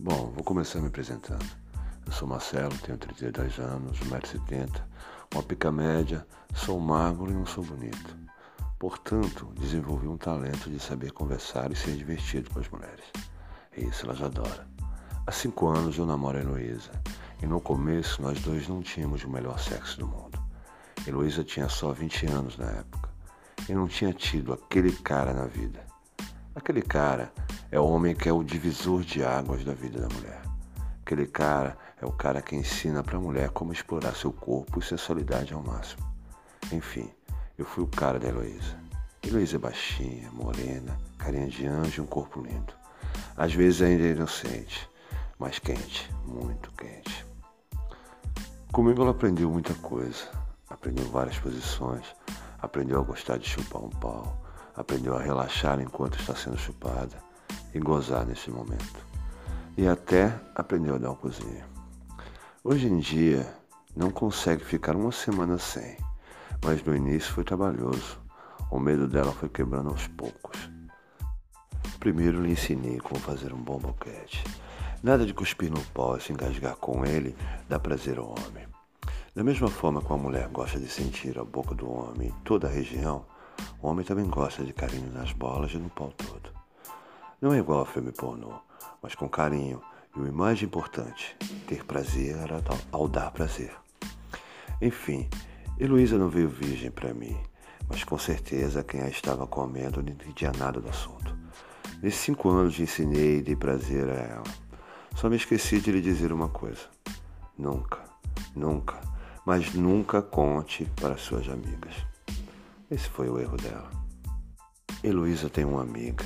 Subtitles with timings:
[0.00, 1.44] Bom, vou começar me apresentando.
[2.06, 4.80] Eu sou Marcelo, tenho 32 anos, 1,70m,
[5.34, 6.24] uma pica média,
[6.54, 8.16] sou magro e não sou bonito.
[8.78, 13.06] Portanto, desenvolvi um talento de saber conversar e ser divertido com as mulheres.
[13.76, 14.64] E isso elas adoram.
[15.26, 16.92] Há cinco anos eu namoro a Heloísa,
[17.42, 20.38] e no começo nós dois não tínhamos o melhor sexo do mundo.
[21.08, 23.08] Heloísa tinha só 20 anos na época,
[23.68, 25.84] e não tinha tido aquele cara na vida.
[26.54, 27.32] Aquele cara
[27.70, 30.40] é o homem que é o divisor de águas da vida da mulher.
[31.02, 34.82] Aquele cara é o cara que ensina para a mulher como explorar seu corpo e
[34.82, 36.06] sensualidade ao máximo.
[36.72, 37.10] Enfim,
[37.58, 38.78] eu fui o cara da Heloísa.
[39.22, 42.72] Heloísa é baixinha, morena, carinha de anjo e um corpo lindo.
[43.36, 44.88] Às vezes ainda é inocente,
[45.38, 47.26] mas quente, muito quente.
[48.72, 50.26] Comigo ela aprendeu muita coisa.
[50.70, 52.04] Aprendeu várias posições.
[52.60, 54.42] Aprendeu a gostar de chupar um pau.
[54.74, 57.27] Aprendeu a relaxar enquanto está sendo chupada
[57.74, 59.06] e gozar nesse momento.
[59.76, 61.66] E até aprendeu a dar cozinha.
[62.64, 63.46] Hoje em dia,
[63.96, 65.96] não consegue ficar uma semana sem,
[66.64, 68.18] mas no início foi trabalhoso.
[68.70, 70.70] O medo dela foi quebrando aos poucos.
[71.98, 74.44] Primeiro lhe ensinei como fazer um bom boquete.
[75.02, 77.34] Nada de cuspir no pó e se engasgar com ele
[77.68, 78.66] dá prazer ao homem.
[79.34, 82.66] Da mesma forma que uma mulher gosta de sentir a boca do homem em toda
[82.66, 83.24] a região,
[83.80, 86.57] o homem também gosta de carinho nas bolas e no pau todo.
[87.40, 88.52] Não é igual a filme pornô,
[89.00, 89.80] mas com carinho
[90.16, 91.36] e o mais importante,
[91.68, 92.36] ter prazer
[92.90, 93.72] ao dar prazer.
[94.82, 95.28] Enfim,
[95.78, 97.36] Heloísa não veio virgem para mim,
[97.88, 101.38] mas com certeza quem a estava comendo não entendia nada do assunto.
[102.02, 104.44] Nesses cinco anos de ensinei e dei prazer a ela.
[105.14, 106.88] Só me esqueci de lhe dizer uma coisa.
[107.56, 108.02] Nunca,
[108.56, 109.00] nunca,
[109.46, 111.94] mas nunca conte para suas amigas.
[112.90, 113.90] Esse foi o erro dela.
[115.04, 116.24] Heloísa tem uma amiga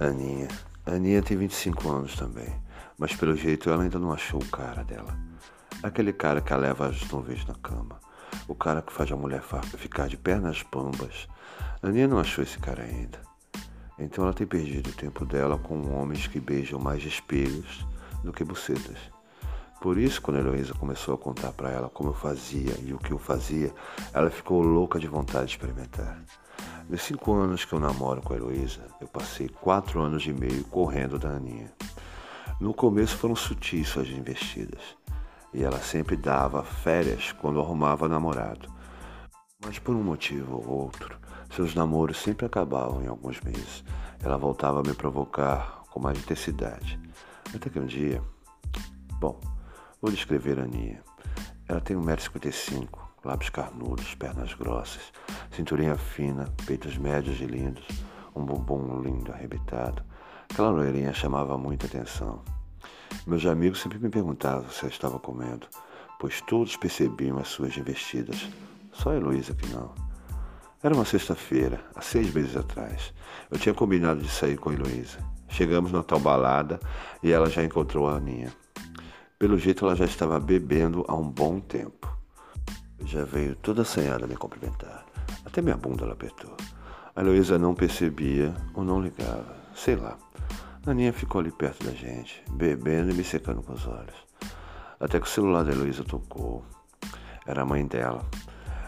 [0.00, 0.46] Aninha.
[0.86, 2.54] Aninha tem 25 anos também,
[2.96, 5.18] mas pelo jeito ela ainda não achou o cara dela.
[5.82, 7.98] Aquele cara que a leva às nuvens na cama.
[8.46, 9.42] O cara que faz a mulher
[9.76, 11.26] ficar de pernas bambas.
[11.82, 13.20] Aninha não achou esse cara ainda.
[13.98, 17.84] Então ela tem perdido o tempo dela com homens que beijam mais espelhos
[18.22, 18.98] do que bucetas.
[19.80, 22.98] Por isso, quando a Heloísa começou a contar para ela como eu fazia e o
[22.98, 23.74] que eu fazia,
[24.12, 26.22] ela ficou louca de vontade de experimentar.
[26.88, 30.64] Nos cinco anos que eu namoro com a Heloísa, eu passei quatro anos e meio
[30.64, 31.70] correndo da Aninha.
[32.58, 34.80] No começo foram sutis suas investidas,
[35.52, 38.72] e ela sempre dava férias quando arrumava namorado.
[39.62, 41.18] Mas por um motivo ou outro,
[41.54, 43.84] seus namoros sempre acabavam em alguns meses.
[44.22, 46.98] Ela voltava a me provocar com mais intensidade.
[47.54, 48.22] Até que um dia.
[49.20, 49.38] Bom,
[50.00, 51.02] vou descrever a Aninha.
[51.68, 52.88] Ela tem 1,55m,
[53.22, 55.12] lábios carnudos, pernas grossas,
[55.58, 57.84] cinturinha fina, peitos médios e lindos,
[58.32, 60.04] um bumbum lindo arrebitado.
[60.48, 62.42] Aquela loirinha chamava muita atenção.
[63.26, 65.66] Meus amigos sempre me perguntavam se eu estava comendo,
[66.20, 68.48] pois todos percebiam as suas investidas,
[68.92, 69.92] só a Heloísa que não.
[70.80, 73.12] Era uma sexta-feira, há seis meses atrás.
[73.50, 75.18] Eu tinha combinado de sair com a Heloísa.
[75.48, 76.78] Chegamos na tal balada
[77.20, 78.52] e ela já encontrou a Aninha.
[79.40, 82.16] Pelo jeito, ela já estava bebendo há um bom tempo.
[83.04, 85.07] Já veio toda assanhada me cumprimentar.
[85.44, 86.56] Até minha bunda ela apertou.
[87.14, 89.56] A Heloísa não percebia ou não ligava.
[89.74, 90.16] Sei lá.
[90.86, 94.14] A Aninha ficou ali perto da gente, bebendo e me secando com os olhos.
[95.00, 96.64] Até que o celular da Heloísa tocou.
[97.46, 98.24] Era a mãe dela.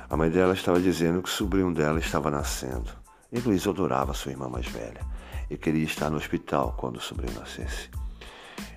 [0.09, 2.91] A mãe dela estava dizendo que o sobrinho dela estava nascendo.
[3.33, 5.01] Heloísa adorava sua irmã mais velha
[5.49, 7.91] e queria estar no hospital quando o sobrinho nascesse.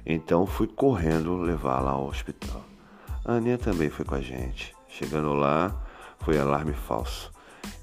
[0.06, 2.62] Então fui correndo levá-la ao hospital.
[3.26, 4.76] A Aninha também foi com a gente.
[4.88, 5.74] Chegando lá,
[6.20, 7.33] foi alarme falso.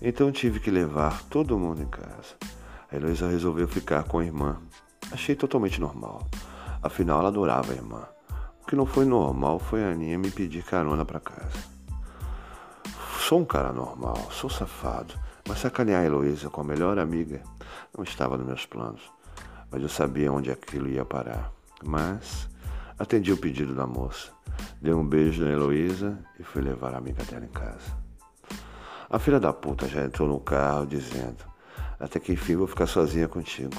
[0.03, 2.37] Então tive que levar todo mundo em casa.
[2.91, 4.57] A Heloísa resolveu ficar com a irmã.
[5.13, 6.27] Achei totalmente normal.
[6.83, 8.09] Afinal, ela adorava a irmã.
[8.63, 11.59] O que não foi normal foi a Aninha me pedir carona para casa.
[13.19, 15.15] Sou um cara normal, sou safado,
[15.47, 17.43] mas sacanear a Heloísa com a melhor amiga
[17.97, 19.03] não estava nos meus planos.
[19.71, 21.53] Mas eu sabia onde aquilo ia parar.
[21.85, 22.49] Mas
[22.99, 24.33] atendi o pedido da moça.
[24.81, 28.10] Dei um beijo na Heloísa e fui levar a amiga dela em casa.
[29.13, 31.45] A filha da puta já entrou no carro dizendo:
[31.99, 33.75] Até que enfim vou ficar sozinha contigo.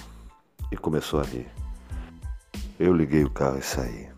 [0.70, 1.50] E começou a rir.
[2.78, 4.10] Eu liguei o carro e saí,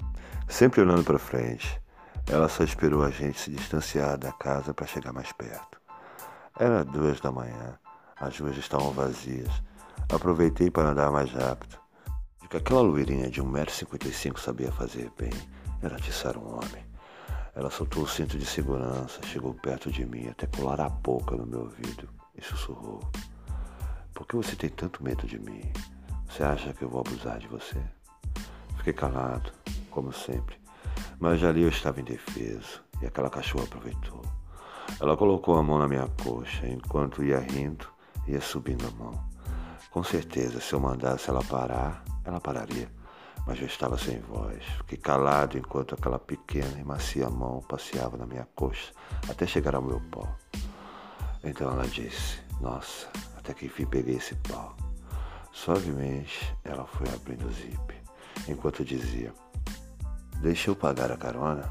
[0.47, 1.79] sempre olhando para frente.
[2.27, 5.79] Ela só esperou a gente se distanciar da casa para chegar mais perto.
[6.59, 7.77] Era duas da manhã,
[8.19, 9.51] as ruas estavam vazias.
[10.11, 11.77] Aproveitei para andar mais rápido.
[12.41, 15.33] De que aquela loirinha de 1,55m sabia fazer bem
[15.79, 16.92] era atiçar um homem.
[17.55, 21.45] Ela soltou o cinto de segurança, chegou perto de mim, até colar a boca no
[21.45, 22.99] meu ouvido e sussurrou:
[24.13, 25.61] Por que você tem tanto medo de mim?
[26.27, 27.79] Você acha que eu vou abusar de você?
[28.77, 29.51] Fiquei calado,
[29.91, 30.57] como sempre.
[31.19, 34.21] Mas ali eu estava indefeso e aquela cachorra aproveitou.
[34.99, 37.87] Ela colocou a mão na minha coxa enquanto ia rindo,
[38.27, 39.13] ia subindo a mão.
[39.91, 42.89] Com certeza, se eu mandasse ela parar, ela pararia.
[43.45, 44.63] Mas eu estava sem voz.
[44.77, 48.93] Fiquei calado enquanto aquela pequena e macia mão passeava na minha coxa
[49.29, 50.33] até chegar ao meu pau.
[51.43, 54.75] Então ela disse: Nossa, até que enfim peguei esse pau.
[55.51, 57.93] Suavemente ela foi abrindo o zip,
[58.47, 59.33] enquanto dizia:
[60.41, 61.69] Deixa eu pagar a carona.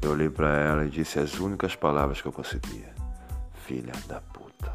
[0.00, 2.94] Eu olhei para ela e disse as únicas palavras que eu conseguia:
[3.66, 4.72] Filha da puta.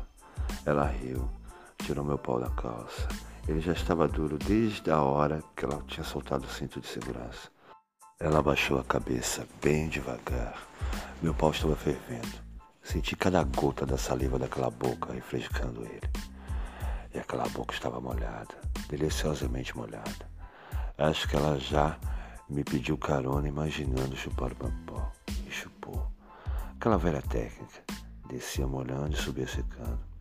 [0.66, 1.30] Ela riu,
[1.78, 3.08] tirou meu pau da calça.
[3.46, 7.50] Ele já estava duro desde a hora que ela tinha soltado o cinto de segurança.
[8.18, 10.66] Ela abaixou a cabeça bem devagar.
[11.22, 12.42] Meu pau estava fervendo.
[12.82, 16.10] Senti cada gota da saliva daquela boca refrescando ele.
[17.14, 18.56] E aquela boca estava molhada,
[18.88, 20.26] deliciosamente molhada.
[20.98, 21.98] Acho que ela já
[22.50, 25.12] me pediu carona imaginando chupar o pampó.
[25.46, 26.10] E chupou.
[26.78, 27.84] Aquela velha técnica.
[28.30, 30.13] Descia molhando e subia secando.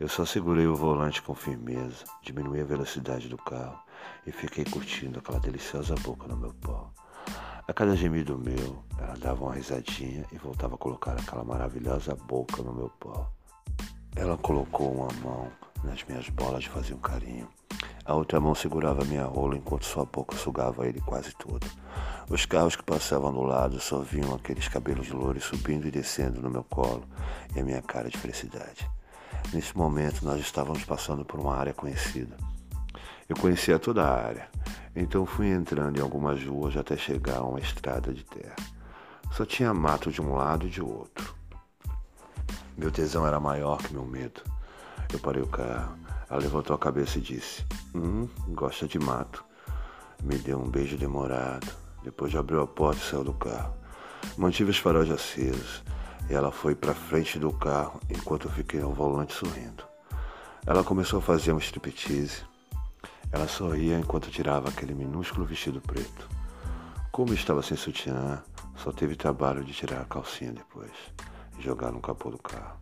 [0.00, 3.80] Eu só segurei o volante com firmeza, diminuí a velocidade do carro
[4.24, 6.88] e fiquei curtindo aquela deliciosa boca no meu pó.
[7.66, 12.62] A cada gemido meu, ela dava uma risadinha e voltava a colocar aquela maravilhosa boca
[12.62, 13.28] no meu pó.
[14.14, 15.50] Ela colocou uma mão
[15.82, 17.48] nas minhas bolas e fazia um carinho.
[18.04, 21.66] A outra mão segurava minha rola enquanto sua boca sugava ele quase todo.
[22.30, 26.48] Os carros que passavam do lado só viam aqueles cabelos louros subindo e descendo no
[26.48, 27.02] meu colo
[27.56, 28.88] e a minha cara de felicidade.
[29.52, 32.36] Nesse momento, nós estávamos passando por uma área conhecida.
[33.28, 34.48] Eu conhecia toda a área,
[34.94, 38.56] então fui entrando em algumas ruas até chegar a uma estrada de terra.
[39.32, 41.34] Só tinha mato de um lado e de outro.
[42.76, 44.42] Meu tesão era maior que meu medo.
[45.12, 45.96] Eu parei o carro.
[46.30, 47.64] Ela levantou a cabeça e disse:
[47.94, 49.44] Hum, gosta de mato.
[50.22, 51.66] Me deu um beijo demorado.
[52.02, 53.74] Depois abriu a porta e saiu do carro.
[54.36, 55.82] Mantive os faróis acesos
[56.34, 59.84] ela foi para frente do carro enquanto eu fiquei ao volante sorrindo.
[60.66, 62.48] Ela começou a fazer um striptease
[63.30, 66.28] ela sorria enquanto tirava aquele minúsculo vestido preto.
[67.12, 68.42] Como estava sem sutiã,
[68.74, 70.92] só teve trabalho de tirar a calcinha depois
[71.58, 72.78] e jogar no capô do carro.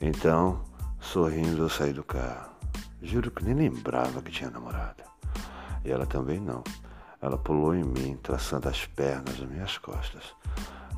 [0.00, 0.64] Então,
[1.00, 2.50] sorrindo, eu saí do carro.
[3.00, 5.04] Juro que nem lembrava que tinha namorada.
[5.84, 6.64] E ela também não.
[7.20, 10.34] Ela pulou em mim, traçando as pernas nas minhas costas.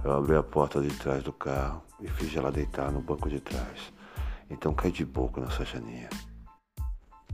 [0.05, 3.41] Eu abri a porta de trás do carro e fiz ela deitar no banco de
[3.41, 3.91] trás.
[4.51, 6.11] Então caí de boca na sua janinha.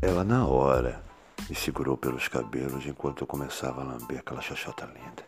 [0.00, 1.02] Ela, na hora,
[1.49, 5.25] me segurou pelos cabelos enquanto eu começava a lamber aquela xoxota linda.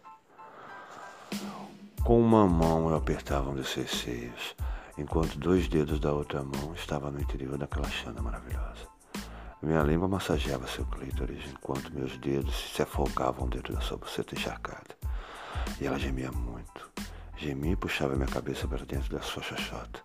[2.05, 4.55] Com uma mão eu apertava um de seus seios,
[4.97, 8.87] enquanto dois dedos da outra mão estavam no interior daquela chana maravilhosa.
[9.61, 14.97] Minha língua massageava seu clítoris, enquanto meus dedos se afogavam dentro da sua buceta encharcada.
[15.81, 16.91] E ela gemia muito.
[17.43, 20.01] Gemia e puxava minha cabeça para dentro da sua xoxota.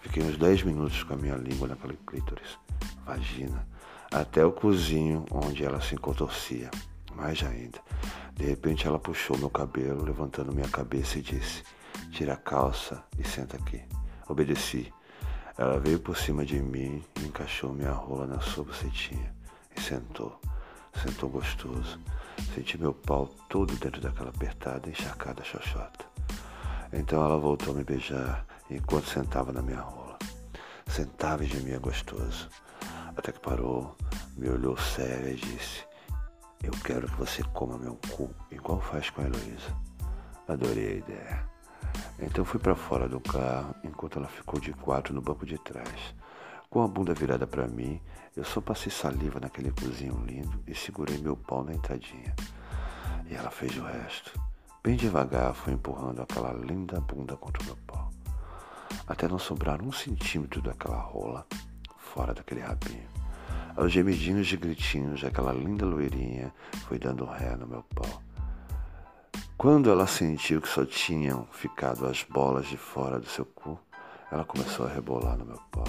[0.00, 2.58] Fiquei uns dez minutos com a minha língua naquele clítoris,
[3.06, 3.64] vagina,
[4.12, 6.68] até o cozinho onde ela se contorcia.
[7.14, 7.78] Mais ainda.
[8.34, 11.62] De repente ela puxou meu cabelo, levantando minha cabeça e disse:
[12.10, 13.80] Tira a calça e senta aqui.
[14.28, 14.92] Obedeci.
[15.56, 19.32] Ela veio por cima de mim e encaixou minha rola na sua bucetinha
[19.76, 20.40] e sentou.
[21.00, 22.00] Sentou gostoso.
[22.52, 26.14] Senti meu pau todo dentro daquela apertada encharcada xoxota.
[26.96, 30.16] Então ela voltou a me beijar enquanto sentava na minha rola.
[30.86, 32.48] Sentava e gemia gostoso.
[33.16, 33.96] Até que parou,
[34.36, 35.84] me olhou séria e disse:
[36.62, 39.76] Eu quero que você coma meu cu, igual faz com a Heloísa.
[40.46, 41.48] Adorei a ideia.
[42.20, 46.14] Então fui para fora do carro, enquanto ela ficou de quatro no banco de trás.
[46.70, 48.00] Com a bunda virada para mim,
[48.36, 52.34] eu só passei saliva naquele cozinho lindo e segurei meu pau na entradinha.
[53.28, 54.53] E ela fez o resto.
[54.86, 58.10] Bem devagar, fui empurrando aquela linda bunda contra o meu pau.
[59.08, 61.46] Até não sobrar um centímetro daquela rola
[61.96, 63.08] fora daquele rabinho.
[63.74, 66.52] Aos gemidinhos de gritinhos, aquela linda loirinha
[66.86, 68.22] foi dando ré no meu pau.
[69.56, 73.80] Quando ela sentiu que só tinham ficado as bolas de fora do seu cu,
[74.30, 75.88] ela começou a rebolar no meu pau.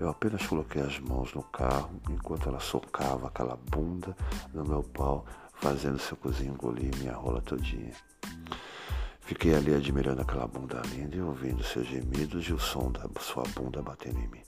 [0.00, 4.16] Eu apenas coloquei as mãos no carro enquanto ela socava aquela bunda
[4.54, 5.26] no meu pau,
[5.60, 7.92] fazendo seu cozinho engolir minha rola todinha.
[9.20, 13.42] Fiquei ali admirando aquela bunda linda e ouvindo seus gemidos e o som da sua
[13.54, 14.42] bunda batendo em mim.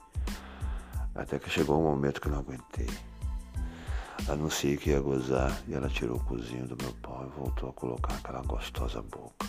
[1.15, 2.89] Até que chegou um momento que não aguentei.
[4.29, 7.73] Anunciei que ia gozar e ela tirou o cozinho do meu pau e voltou a
[7.73, 9.47] colocar aquela gostosa boca.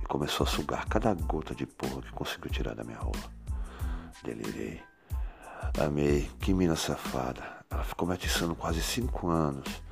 [0.00, 3.32] E começou a sugar cada gota de porra que conseguiu tirar da minha rola.
[4.22, 4.80] Delirei.
[5.82, 6.30] Amei.
[6.38, 7.42] Que mina safada.
[7.70, 9.82] Ela ficou me atiçando quase cinco anos.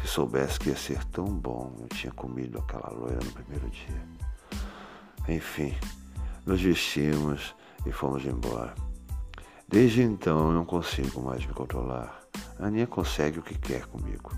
[0.00, 4.02] Se soubesse que ia ser tão bom, eu tinha comido aquela loira no primeiro dia.
[5.28, 5.74] Enfim,
[6.44, 8.74] nos vestimos e fomos embora.
[9.68, 12.22] Desde então eu não consigo mais me controlar.
[12.58, 14.30] A Aninha consegue o que quer comigo.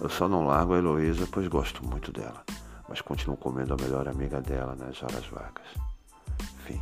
[0.00, 2.44] Eu só não largo a Heloísa, pois gosto muito dela,
[2.88, 5.66] mas continuo comendo a melhor amiga dela nas horas vagas.
[6.64, 6.80] Fim.